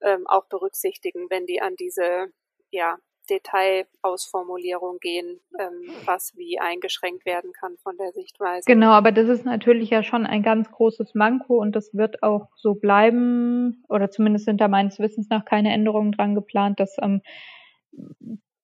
ähm, 0.03 0.27
auch 0.27 0.47
berücksichtigen, 0.47 1.29
wenn 1.31 1.47
die 1.47 1.61
an 1.61 1.77
diese 1.77 2.33
ja, 2.71 2.99
Detailausformulierung 3.31 4.99
gehen, 4.99 5.41
ähm, 5.59 5.95
was 6.05 6.33
wie 6.37 6.59
eingeschränkt 6.59 7.25
werden 7.25 7.53
kann 7.53 7.77
von 7.83 7.97
der 7.97 8.13
Sichtweise. 8.13 8.65
Genau, 8.67 8.91
aber 8.91 9.13
das 9.13 9.29
ist 9.29 9.45
natürlich 9.45 9.91
ja 9.91 10.03
schon 10.03 10.27
ein 10.27 10.43
ganz 10.43 10.71
großes 10.71 11.15
Manko 11.15 11.61
und 11.61 11.77
das 11.77 11.95
wird 11.95 12.23
auch 12.23 12.49
so 12.57 12.75
bleiben, 12.75 13.85
oder 13.89 14.11
zumindest 14.11 14.47
sind 14.47 14.61
da 14.61 14.69
meines 14.69 14.99
Wissens 14.99 15.29
nach 15.31 15.45
keine 15.45 15.73
Änderungen 15.73 16.13
dran 16.13 16.35
geplant, 16.35 16.81
dass 16.81 16.97
ähm, 17.01 17.23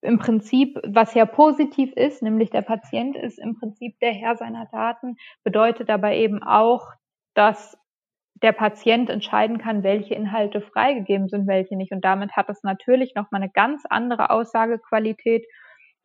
im 0.00 0.18
Prinzip, 0.18 0.78
was 0.86 1.14
ja 1.14 1.26
positiv 1.26 1.92
ist, 1.94 2.22
nämlich 2.22 2.50
der 2.50 2.62
Patient 2.62 3.16
ist 3.16 3.38
im 3.38 3.58
Prinzip 3.58 3.98
der 4.00 4.12
Herr 4.12 4.36
seiner 4.36 4.66
Daten, 4.66 5.16
bedeutet 5.42 5.90
aber 5.90 6.12
eben 6.12 6.42
auch, 6.42 6.92
dass 7.34 7.76
der 8.42 8.52
Patient 8.52 9.10
entscheiden 9.10 9.58
kann, 9.58 9.82
welche 9.82 10.14
Inhalte 10.14 10.60
freigegeben 10.60 11.28
sind, 11.28 11.46
welche 11.46 11.76
nicht. 11.76 11.92
Und 11.92 12.04
damit 12.04 12.32
hat 12.32 12.48
es 12.48 12.62
natürlich 12.62 13.14
nochmal 13.14 13.42
eine 13.42 13.50
ganz 13.50 13.84
andere 13.88 14.30
Aussagequalität 14.30 15.46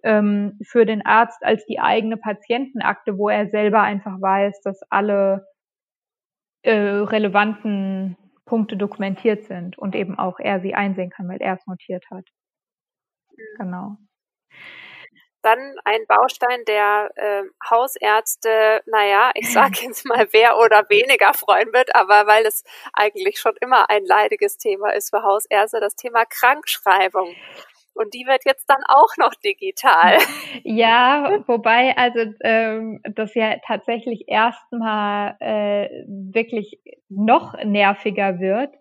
ähm, 0.03 0.59
für 0.63 0.85
den 0.85 1.05
Arzt 1.05 1.43
als 1.43 1.65
die 1.65 1.79
eigene 1.79 2.17
Patientenakte, 2.17 3.17
wo 3.17 3.29
er 3.29 3.47
selber 3.49 3.81
einfach 3.81 4.19
weiß, 4.19 4.61
dass 4.61 4.81
alle 4.89 5.45
äh, 6.63 6.73
relevanten 6.73 8.17
Punkte 8.45 8.77
dokumentiert 8.77 9.45
sind 9.45 9.77
und 9.77 9.95
eben 9.95 10.17
auch 10.17 10.39
er 10.39 10.59
sie 10.59 10.75
einsehen 10.75 11.09
kann, 11.09 11.27
weil 11.27 11.41
er 11.41 11.55
es 11.55 11.65
notiert 11.67 12.05
hat. 12.11 12.25
Genau. 13.57 13.97
Dann 15.43 15.75
ein 15.83 16.05
Baustein 16.07 16.63
der 16.65 17.12
äh, 17.15 17.43
Hausärzte, 17.69 18.81
naja, 18.85 19.31
ich 19.35 19.51
sage 19.51 19.73
jetzt 19.81 20.05
mal, 20.05 20.27
wer 20.31 20.57
oder 20.57 20.89
weniger 20.89 21.33
freuen 21.33 21.71
wird, 21.73 21.95
aber 21.95 22.25
weil 22.27 22.45
es 22.45 22.63
eigentlich 22.93 23.39
schon 23.39 23.55
immer 23.62 23.89
ein 23.89 24.05
leidiges 24.05 24.57
Thema 24.57 24.91
ist 24.93 25.09
für 25.09 25.21
Hausärzte, 25.21 25.79
das 25.79 25.95
Thema 25.95 26.23
Krankschreibung. 26.25 27.35
Und 27.95 28.13
die 28.13 28.25
wird 28.25 28.43
jetzt 28.45 28.67
dann 28.69 28.81
auch 28.88 29.17
noch 29.17 29.35
digital. 29.35 30.17
Ja, 30.63 31.43
wobei 31.47 31.95
also 31.97 32.19
ähm, 32.41 33.01
das 33.15 33.33
ja 33.35 33.55
tatsächlich 33.65 34.25
erstmal 34.27 35.35
äh, 35.39 35.89
wirklich 36.07 36.79
noch 37.09 37.53
nerviger 37.63 38.39
wird, 38.39 38.73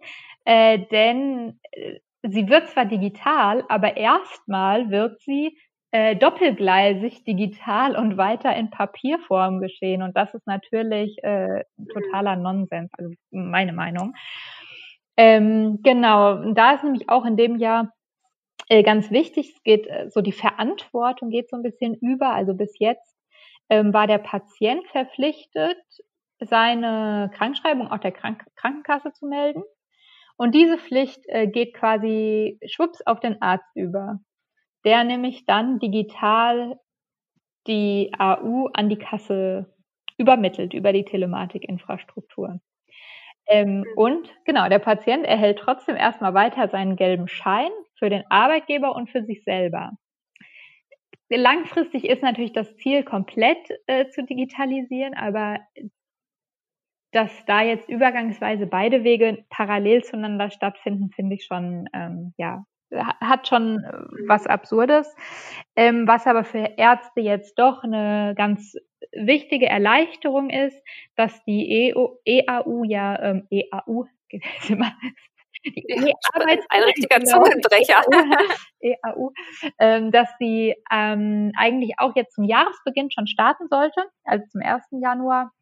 äh, 0.45 0.79
denn 0.91 1.59
äh, 1.73 1.99
sie 2.23 2.49
wird 2.49 2.69
zwar 2.69 2.85
digital, 2.85 3.65
aber 3.69 3.97
erstmal 3.97 4.91
wird 4.91 5.21
sie 5.23 5.57
äh, 5.93 6.17
doppelgleisig 6.17 7.25
digital 7.25 7.97
und 7.97 8.17
weiter 8.17 8.55
in 8.57 8.71
Papierform 8.71 9.61
geschehen. 9.61 10.03
Und 10.03 10.17
das 10.17 10.33
ist 10.35 10.47
natürlich 10.47 11.23
äh, 11.23 11.65
totaler 11.93 12.37
Nonsens, 12.37 12.91
also 12.97 13.13
meine 13.31 13.73
Meinung. 13.73 14.15
Ähm, 15.17 15.81
genau, 15.83 16.53
da 16.55 16.73
ist 16.73 16.85
nämlich 16.85 17.09
auch 17.11 17.27
in 17.27 17.37
dem 17.37 17.57
Jahr 17.57 17.93
äh, 18.69 18.83
ganz 18.83 19.11
wichtig, 19.11 19.53
es 19.55 19.63
geht 19.63 19.87
äh, 19.87 20.09
so 20.11 20.23
die 20.23 20.33
Verantwortung 20.33 21.29
geht 21.29 21.51
so 21.51 21.57
ein 21.57 21.63
bisschen 21.63 21.95
über. 21.95 22.33
Also 22.33 22.55
bis 22.55 22.79
jetzt 22.79 23.15
ähm, 23.69 23.93
war 23.93 24.07
der 24.07 24.19
Patient 24.19 24.87
verpflichtet, 24.89 25.77
seine 26.41 27.31
Krankschreibung 27.35 27.91
auch 27.91 27.99
der 27.99 28.13
Krank 28.13 28.45
Krankenkasse 28.57 29.13
zu 29.13 29.27
melden. 29.27 29.63
Und 30.37 30.55
diese 30.55 30.79
Pflicht 30.79 31.21
äh, 31.29 31.47
geht 31.47 31.75
quasi 31.75 32.59
schwupps 32.67 33.03
auf 33.07 33.21
den 33.21 33.43
Arzt 33.43 33.69
über, 33.75 34.21
der 34.85 35.05
nämlich 35.05 35.47
dann 35.47 35.79
digital 35.79 36.79
die 37.67 38.11
AU 38.19 38.69
an 38.73 38.89
die 38.89 38.99
Kasse 38.99 39.73
übermittelt 40.19 40.75
über 40.75 40.93
die 40.93 41.05
Telematikinfrastruktur. 41.05 42.61
Ähm, 43.47 43.85
und 43.97 44.29
genau, 44.45 44.69
der 44.69 44.79
Patient 44.79 45.25
erhält 45.25 45.59
trotzdem 45.59 45.97
erstmal 45.97 46.35
weiter 46.35 46.69
seinen 46.69 46.97
gelben 46.97 47.29
Schein 47.29 47.71
für 47.99 48.09
den 48.09 48.25
Arbeitgeber 48.31 48.95
und 48.95 49.11
für 49.11 49.25
sich 49.25 49.43
selber. 49.45 49.93
Langfristig 51.29 52.05
ist 52.05 52.23
natürlich 52.23 52.53
das 52.53 52.77
Ziel, 52.77 53.05
komplett 53.05 53.59
äh, 53.87 54.09
zu 54.09 54.23
digitalisieren, 54.23 55.15
aber 55.15 55.61
dass 57.13 57.31
da 57.47 57.63
jetzt 57.63 57.89
übergangsweise 57.89 58.67
beide 58.67 59.05
Wege 59.05 59.45
parallel 59.51 60.03
zueinander 60.03 60.51
stattfinden, 60.51 61.11
finde 61.11 61.37
ich 61.37 61.45
schon, 61.45 61.89
ähm, 61.93 62.35
ja, 62.39 62.65
hat 63.21 63.49
schon 63.49 63.85
äh, 63.85 63.93
was 64.29 64.47
Absurdes. 64.47 65.15
Ähm, 65.77 66.07
was 66.07 66.27
aber 66.27 66.45
für 66.45 66.75
Ärzte 66.77 67.21
jetzt 67.21 67.59
doch 67.59 67.83
eine 67.83 68.35
ganz 68.37 68.75
wichtige 69.13 69.67
Erleichterung 69.67 70.51
ist, 70.51 70.77
dass 71.17 71.43
die 71.45 71.95
EU, 71.95 72.09
EAU 72.25 72.85
ja, 72.85 73.21
ähm, 73.23 73.49
EAU, 73.51 74.05
Die 75.65 76.15
ein 76.71 76.83
richtiger 76.83 77.21
Zungenbrecher. 77.21 78.03
EAU, 78.81 79.31
ähm, 79.79 80.11
dass 80.11 80.29
sie 80.39 80.75
ähm, 80.91 81.53
eigentlich 81.57 81.95
auch 81.99 82.17
jetzt 82.17 82.35
zum 82.35 82.45
Jahresbeginn 82.45 83.11
schon 83.11 83.27
starten 83.27 83.69
sollte, 83.69 84.05
also 84.25 84.45
zum 84.49 84.61
1. 84.61 84.83
Januar. 84.91 85.53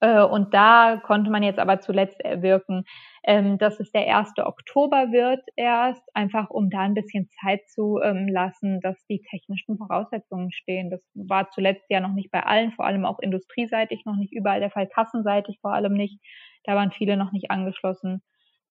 Äh, 0.00 0.22
und 0.22 0.54
da 0.54 1.00
konnte 1.04 1.30
man 1.30 1.42
jetzt 1.42 1.58
aber 1.58 1.80
zuletzt 1.80 2.20
erwirken, 2.20 2.84
ähm, 3.24 3.58
dass 3.58 3.80
es 3.80 3.90
der 3.92 4.06
1. 4.06 4.46
Oktober 4.46 5.12
wird 5.12 5.42
erst, 5.56 6.02
einfach 6.14 6.50
um 6.50 6.70
da 6.70 6.80
ein 6.80 6.94
bisschen 6.94 7.28
Zeit 7.40 7.68
zu 7.68 8.00
ähm, 8.02 8.28
lassen, 8.28 8.80
dass 8.80 8.96
die 9.06 9.22
technischen 9.22 9.76
Voraussetzungen 9.78 10.52
stehen. 10.52 10.90
Das 10.90 11.00
war 11.14 11.50
zuletzt 11.50 11.84
ja 11.90 12.00
noch 12.00 12.12
nicht 12.14 12.30
bei 12.30 12.42
allen, 12.44 12.72
vor 12.72 12.86
allem 12.86 13.04
auch 13.04 13.18
industrieseitig 13.20 14.04
noch 14.04 14.16
nicht 14.16 14.32
überall 14.32 14.60
der 14.60 14.70
Fall, 14.70 14.86
kassenseitig 14.88 15.58
vor 15.60 15.72
allem 15.74 15.94
nicht. 15.94 16.18
Da 16.64 16.74
waren 16.76 16.92
viele 16.92 17.16
noch 17.16 17.32
nicht 17.32 17.50
angeschlossen. 17.50 18.22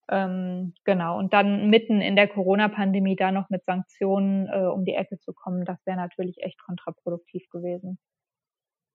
Ähm, 0.10 0.74
genau, 0.84 1.18
und 1.18 1.34
dann 1.34 1.70
mitten 1.70 2.02
in 2.02 2.16
der 2.18 2.28
Corona-Pandemie 2.28 3.16
da 3.16 3.32
noch 3.32 3.50
mit 3.50 3.64
Sanktionen 3.66 4.48
äh, 4.50 4.68
um 4.68 4.84
die 4.86 4.96
Ecke 4.96 5.18
zu 5.20 5.34
kommen, 5.34 5.64
das 5.66 5.80
wäre 5.86 5.98
natürlich 5.98 6.38
echt 6.44 6.60
kontraproduktiv 6.62 7.50
gewesen. 7.50 7.98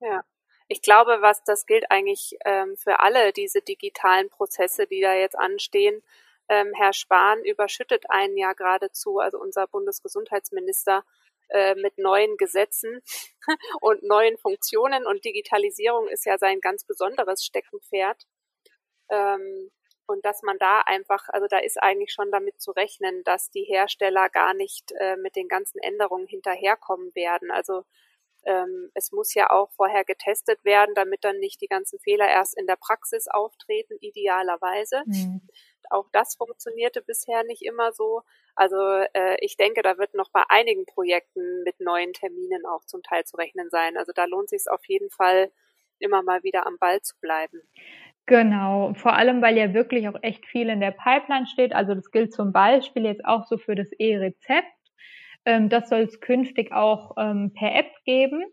Ja, 0.00 0.22
ich 0.68 0.82
glaube, 0.82 1.18
was 1.20 1.42
das 1.44 1.66
gilt 1.66 1.90
eigentlich 1.90 2.36
ähm, 2.44 2.76
für 2.76 3.00
alle 3.00 3.32
diese 3.32 3.62
digitalen 3.62 4.28
Prozesse, 4.28 4.86
die 4.86 5.00
da 5.00 5.14
jetzt 5.14 5.38
anstehen. 5.38 6.02
Ähm, 6.48 6.72
Herr 6.74 6.92
Spahn 6.92 7.42
überschüttet 7.44 8.04
einen 8.10 8.36
ja 8.36 8.52
geradezu, 8.52 9.18
also 9.18 9.38
unser 9.38 9.66
Bundesgesundheitsminister, 9.66 11.04
äh, 11.50 11.74
mit 11.76 11.96
neuen 11.96 12.36
Gesetzen 12.36 13.00
und 13.80 14.02
neuen 14.02 14.36
Funktionen 14.36 15.06
und 15.06 15.24
Digitalisierung 15.24 16.08
ist 16.08 16.26
ja 16.26 16.36
sein 16.36 16.60
ganz 16.60 16.84
besonderes 16.84 17.42
Steckenpferd. 17.44 18.26
Ähm, 19.08 19.70
und 20.06 20.24
dass 20.24 20.42
man 20.42 20.58
da 20.58 20.80
einfach, 20.80 21.28
also 21.28 21.46
da 21.48 21.58
ist 21.58 21.82
eigentlich 21.82 22.12
schon 22.12 22.30
damit 22.30 22.60
zu 22.60 22.72
rechnen, 22.72 23.22
dass 23.24 23.50
die 23.50 23.64
Hersteller 23.64 24.28
gar 24.30 24.54
nicht 24.54 24.92
äh, 24.98 25.16
mit 25.16 25.36
den 25.36 25.48
ganzen 25.48 25.78
Änderungen 25.80 26.26
hinterherkommen 26.26 27.14
werden. 27.14 27.50
Also 27.50 27.84
ähm, 28.44 28.90
es 28.94 29.12
muss 29.12 29.34
ja 29.34 29.50
auch 29.50 29.70
vorher 29.72 30.04
getestet 30.04 30.64
werden, 30.64 30.94
damit 30.94 31.24
dann 31.24 31.38
nicht 31.38 31.60
die 31.60 31.66
ganzen 31.66 31.98
Fehler 31.98 32.28
erst 32.28 32.58
in 32.58 32.66
der 32.66 32.76
Praxis 32.76 33.28
auftreten, 33.28 33.96
idealerweise. 34.00 35.02
Mhm. 35.06 35.42
Auch 35.90 36.08
das 36.12 36.36
funktionierte 36.36 37.02
bisher 37.02 37.44
nicht 37.44 37.62
immer 37.62 37.92
so. 37.92 38.22
Also 38.54 38.76
äh, 39.12 39.36
ich 39.40 39.56
denke, 39.56 39.82
da 39.82 39.98
wird 39.98 40.14
noch 40.14 40.30
bei 40.30 40.42
einigen 40.48 40.84
Projekten 40.84 41.62
mit 41.64 41.80
neuen 41.80 42.12
Terminen 42.12 42.66
auch 42.66 42.84
zum 42.84 43.02
Teil 43.02 43.24
zu 43.24 43.36
rechnen 43.36 43.70
sein. 43.70 43.96
Also 43.96 44.12
da 44.14 44.24
lohnt 44.24 44.50
sich 44.50 44.60
es 44.60 44.66
auf 44.66 44.84
jeden 44.86 45.10
Fall, 45.10 45.50
immer 46.00 46.22
mal 46.22 46.42
wieder 46.42 46.66
am 46.66 46.78
Ball 46.78 47.00
zu 47.00 47.14
bleiben. 47.20 47.60
Genau, 48.26 48.92
vor 48.94 49.14
allem, 49.14 49.40
weil 49.40 49.56
ja 49.56 49.72
wirklich 49.72 50.06
auch 50.06 50.22
echt 50.22 50.44
viel 50.46 50.68
in 50.68 50.80
der 50.80 50.90
Pipeline 50.90 51.46
steht. 51.46 51.72
Also 51.74 51.94
das 51.94 52.10
gilt 52.10 52.32
zum 52.32 52.52
Beispiel 52.52 53.06
jetzt 53.06 53.24
auch 53.24 53.46
so 53.46 53.56
für 53.56 53.74
das 53.74 53.90
E-Rezept. 53.92 54.66
Ähm, 55.44 55.68
das 55.68 55.88
soll 55.88 56.00
es 56.00 56.20
künftig 56.20 56.72
auch 56.72 57.12
ähm, 57.18 57.52
per 57.54 57.74
App 57.74 57.90
geben. 58.04 58.44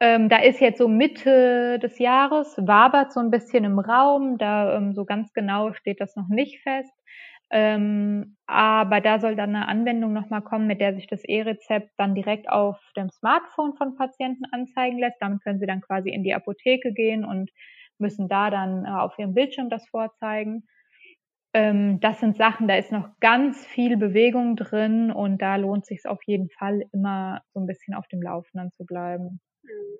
Ähm, 0.00 0.28
da 0.28 0.38
ist 0.38 0.60
jetzt 0.60 0.78
so 0.78 0.88
Mitte 0.88 1.78
des 1.78 1.98
Jahres, 1.98 2.56
wabert 2.58 3.12
so 3.12 3.20
ein 3.20 3.30
bisschen 3.30 3.64
im 3.64 3.78
Raum, 3.78 4.38
da 4.38 4.76
ähm, 4.76 4.92
so 4.94 5.04
ganz 5.04 5.32
genau 5.32 5.72
steht 5.72 6.00
das 6.00 6.16
noch 6.16 6.28
nicht 6.28 6.60
fest. 6.62 6.92
Ähm, 7.50 8.36
aber 8.46 9.00
da 9.00 9.20
soll 9.20 9.36
dann 9.36 9.54
eine 9.54 9.68
Anwendung 9.68 10.12
nochmal 10.12 10.42
kommen, 10.42 10.66
mit 10.66 10.80
der 10.80 10.94
sich 10.94 11.06
das 11.06 11.24
E-Rezept 11.24 11.90
dann 11.98 12.14
direkt 12.14 12.48
auf 12.48 12.78
dem 12.96 13.10
Smartphone 13.10 13.74
von 13.76 13.96
Patienten 13.96 14.44
anzeigen 14.50 14.98
lässt. 14.98 15.18
Damit 15.20 15.42
können 15.42 15.60
sie 15.60 15.66
dann 15.66 15.80
quasi 15.80 16.10
in 16.10 16.24
die 16.24 16.34
Apotheke 16.34 16.92
gehen 16.92 17.24
und 17.24 17.50
müssen 17.98 18.28
da 18.28 18.50
dann 18.50 18.84
äh, 18.84 18.88
auf 18.88 19.18
ihrem 19.18 19.34
Bildschirm 19.34 19.70
das 19.70 19.86
vorzeigen. 19.88 20.66
Ähm, 21.54 22.00
das 22.00 22.18
sind 22.18 22.36
Sachen, 22.36 22.66
da 22.66 22.76
ist 22.76 22.90
noch 22.90 23.08
ganz 23.20 23.64
viel 23.64 23.96
Bewegung 23.96 24.56
drin 24.56 25.12
und 25.12 25.38
da 25.38 25.54
lohnt 25.54 25.86
sich 25.86 26.04
auf 26.04 26.22
jeden 26.24 26.50
Fall 26.50 26.82
immer 26.92 27.42
so 27.54 27.60
ein 27.60 27.66
bisschen 27.66 27.94
auf 27.94 28.08
dem 28.08 28.20
Laufenden 28.20 28.72
zu 28.72 28.84
bleiben. 28.84 29.40
Mhm. 29.62 29.98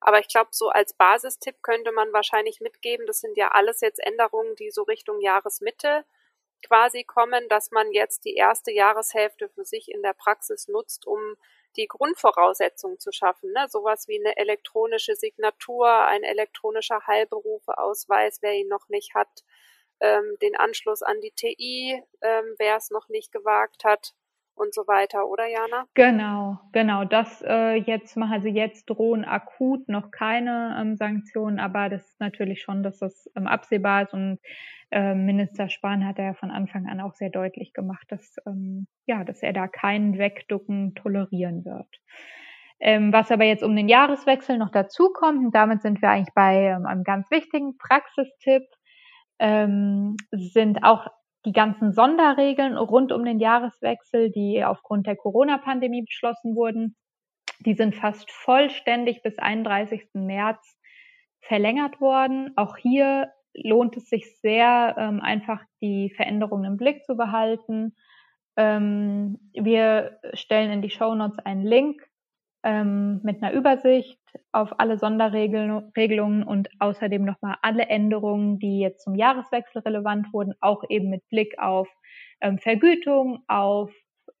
Aber 0.00 0.20
ich 0.20 0.28
glaube, 0.28 0.50
so 0.52 0.68
als 0.68 0.92
Basistipp 0.92 1.62
könnte 1.62 1.92
man 1.92 2.12
wahrscheinlich 2.12 2.60
mitgeben, 2.60 3.06
das 3.06 3.20
sind 3.20 3.36
ja 3.38 3.48
alles 3.48 3.80
jetzt 3.80 3.98
Änderungen, 3.98 4.54
die 4.56 4.70
so 4.70 4.82
Richtung 4.82 5.20
Jahresmitte 5.20 6.04
quasi 6.66 7.04
kommen, 7.04 7.48
dass 7.48 7.70
man 7.70 7.90
jetzt 7.92 8.24
die 8.24 8.34
erste 8.34 8.70
Jahreshälfte 8.70 9.48
für 9.48 9.64
sich 9.64 9.90
in 9.90 10.02
der 10.02 10.12
Praxis 10.12 10.68
nutzt, 10.68 11.06
um 11.06 11.18
die 11.76 11.86
Grundvoraussetzungen 11.86 12.98
zu 12.98 13.12
schaffen. 13.12 13.52
Ne? 13.52 13.66
Sowas 13.68 14.08
wie 14.08 14.18
eine 14.18 14.36
elektronische 14.36 15.14
Signatur, 15.14 15.88
ein 15.88 16.22
elektronischer 16.22 17.06
Heilberufeausweis, 17.06 18.42
wer 18.42 18.54
ihn 18.54 18.68
noch 18.68 18.88
nicht 18.88 19.14
hat, 19.14 19.44
ähm, 20.00 20.36
den 20.42 20.56
Anschluss 20.56 21.02
an 21.02 21.16
die 21.22 21.32
TI, 21.32 22.02
ähm, 22.22 22.44
wer 22.58 22.76
es 22.76 22.90
noch 22.90 23.08
nicht 23.08 23.32
gewagt 23.32 23.84
hat 23.84 24.12
und 24.54 24.74
so 24.74 24.86
weiter, 24.86 25.28
oder 25.28 25.46
Jana? 25.46 25.86
Genau, 25.94 26.58
genau. 26.72 27.04
Das 27.04 27.42
äh, 27.46 27.74
jetzt 27.74 28.16
machen 28.16 28.32
also 28.32 28.48
jetzt 28.48 28.86
drohen 28.86 29.24
akut 29.24 29.88
noch 29.88 30.10
keine 30.10 30.76
ähm, 30.80 30.96
Sanktionen, 30.96 31.58
aber 31.58 31.88
das 31.88 32.06
ist 32.06 32.20
natürlich 32.20 32.62
schon, 32.62 32.82
dass 32.82 32.98
das 32.98 33.30
ähm, 33.36 33.46
absehbar 33.46 34.02
ist 34.02 34.14
und 34.14 34.38
äh, 34.90 35.14
Minister 35.14 35.68
Spahn 35.68 36.06
hat 36.06 36.18
ja 36.18 36.34
von 36.34 36.50
Anfang 36.50 36.86
an 36.86 37.00
auch 37.00 37.14
sehr 37.14 37.30
deutlich 37.30 37.72
gemacht, 37.72 38.06
dass 38.08 38.36
ähm, 38.46 38.86
ja, 39.06 39.24
dass 39.24 39.42
er 39.42 39.52
da 39.52 39.68
keinen 39.68 40.18
Wegducken 40.18 40.94
tolerieren 40.94 41.64
wird. 41.64 41.88
Ähm, 42.78 43.12
was 43.12 43.30
aber 43.30 43.44
jetzt 43.44 43.62
um 43.62 43.74
den 43.74 43.88
Jahreswechsel 43.88 44.58
noch 44.58 44.70
dazu 44.70 45.10
kommt, 45.12 45.44
und 45.46 45.54
damit 45.54 45.82
sind 45.82 46.02
wir 46.02 46.10
eigentlich 46.10 46.34
bei 46.34 46.66
ähm, 46.66 46.86
einem 46.86 47.04
ganz 47.04 47.30
wichtigen 47.30 47.78
Praxistipp, 47.78 48.64
ähm, 49.38 50.16
sind 50.30 50.82
auch 50.82 51.08
die 51.44 51.52
ganzen 51.52 51.92
Sonderregeln 51.92 52.76
rund 52.76 53.12
um 53.12 53.24
den 53.24 53.38
Jahreswechsel, 53.38 54.30
die 54.30 54.64
aufgrund 54.64 55.06
der 55.06 55.16
Corona-Pandemie 55.16 56.02
beschlossen 56.02 56.56
wurden, 56.56 56.96
die 57.60 57.74
sind 57.74 57.94
fast 57.94 58.30
vollständig 58.30 59.22
bis 59.22 59.38
31. 59.38 60.02
März 60.14 60.76
verlängert 61.40 62.00
worden. 62.00 62.52
Auch 62.56 62.76
hier 62.76 63.32
lohnt 63.54 63.96
es 63.96 64.08
sich 64.08 64.38
sehr, 64.40 64.96
ähm, 64.98 65.20
einfach 65.20 65.62
die 65.80 66.12
Veränderungen 66.14 66.64
im 66.64 66.76
Blick 66.76 67.04
zu 67.04 67.16
behalten. 67.16 67.94
Ähm, 68.56 69.38
wir 69.52 70.18
stellen 70.34 70.70
in 70.70 70.82
die 70.82 70.90
Show 70.90 71.14
Notes 71.14 71.38
einen 71.38 71.64
Link 71.64 72.02
ähm, 72.62 73.20
mit 73.22 73.42
einer 73.42 73.52
Übersicht 73.52 74.18
auf 74.52 74.78
alle 74.78 74.98
Sonderregelungen 74.98 76.42
und 76.42 76.68
außerdem 76.78 77.24
nochmal 77.24 77.56
alle 77.62 77.86
Änderungen, 77.86 78.58
die 78.58 78.80
jetzt 78.80 79.02
zum 79.04 79.14
Jahreswechsel 79.14 79.82
relevant 79.82 80.32
wurden, 80.32 80.54
auch 80.60 80.82
eben 80.88 81.10
mit 81.10 81.28
Blick 81.28 81.58
auf 81.58 81.88
ähm, 82.40 82.58
Vergütung, 82.58 83.44
auf 83.48 83.90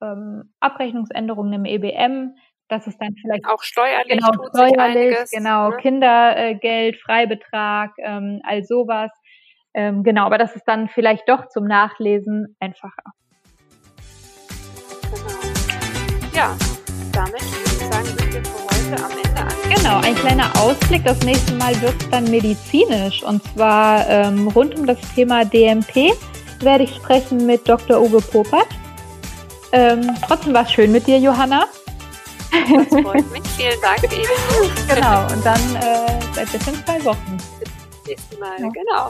ähm, 0.02 0.52
Abrechnungsänderungen 0.60 1.52
im 1.52 1.64
EBM, 1.64 2.34
dass 2.68 2.86
es 2.86 2.98
dann 2.98 3.14
vielleicht 3.20 3.46
auch 3.46 3.62
steuerlich, 3.62 4.18
genau, 4.18 4.32
steuerlich, 4.48 4.78
einiges, 4.78 5.30
genau, 5.30 5.70
ne? 5.70 5.76
Kindergeld, 5.76 6.96
Freibetrag, 6.96 7.92
ähm, 7.98 8.40
all 8.44 8.64
sowas. 8.64 9.10
Ähm, 9.74 10.02
genau, 10.02 10.24
aber 10.24 10.38
das 10.38 10.56
ist 10.56 10.64
dann 10.64 10.88
vielleicht 10.88 11.28
doch 11.28 11.48
zum 11.48 11.64
Nachlesen 11.64 12.56
einfacher. 12.60 13.12
Genau. 15.12 15.46
Ja, 16.34 16.56
damit 17.12 17.65
heute 18.90 19.04
am 19.04 19.10
Ende 19.10 19.40
angekommen. 19.40 19.74
Genau, 19.74 20.00
ein 20.00 20.14
kleiner 20.16 20.60
Ausblick. 20.60 21.04
Das 21.04 21.20
nächste 21.20 21.52
Mal 21.54 21.80
wird 21.80 21.94
es 22.00 22.10
dann 22.10 22.24
medizinisch 22.30 23.22
und 23.22 23.42
zwar 23.54 24.08
ähm, 24.08 24.48
rund 24.48 24.74
um 24.76 24.86
das 24.86 24.98
Thema 25.14 25.44
DMP 25.44 26.12
werde 26.60 26.84
ich 26.84 26.94
sprechen 26.94 27.44
mit 27.46 27.68
Dr. 27.68 28.00
Uwe 28.00 28.20
Popert. 28.20 28.68
Ähm, 29.72 30.16
trotzdem 30.26 30.54
war 30.54 30.62
es 30.62 30.72
schön 30.72 30.90
mit 30.92 31.06
dir, 31.06 31.18
Johanna. 31.18 31.66
Das 32.50 32.88
freut 32.88 33.30
mich. 33.32 33.42
Vielen 33.56 33.80
Dank, 33.82 34.02
Ebenso. 34.04 34.94
Genau, 34.94 35.26
und 35.32 35.44
dann 35.44 35.76
äh, 35.76 36.18
seit 36.32 36.50
bis 36.50 36.66
in 36.66 36.84
zwei 36.84 37.04
Wochen. 37.04 37.36
Bis 37.58 37.68
zum 37.68 38.06
nächsten 38.06 38.40
Mal, 38.40 38.60
ja. 38.60 38.68
genau. 38.68 39.08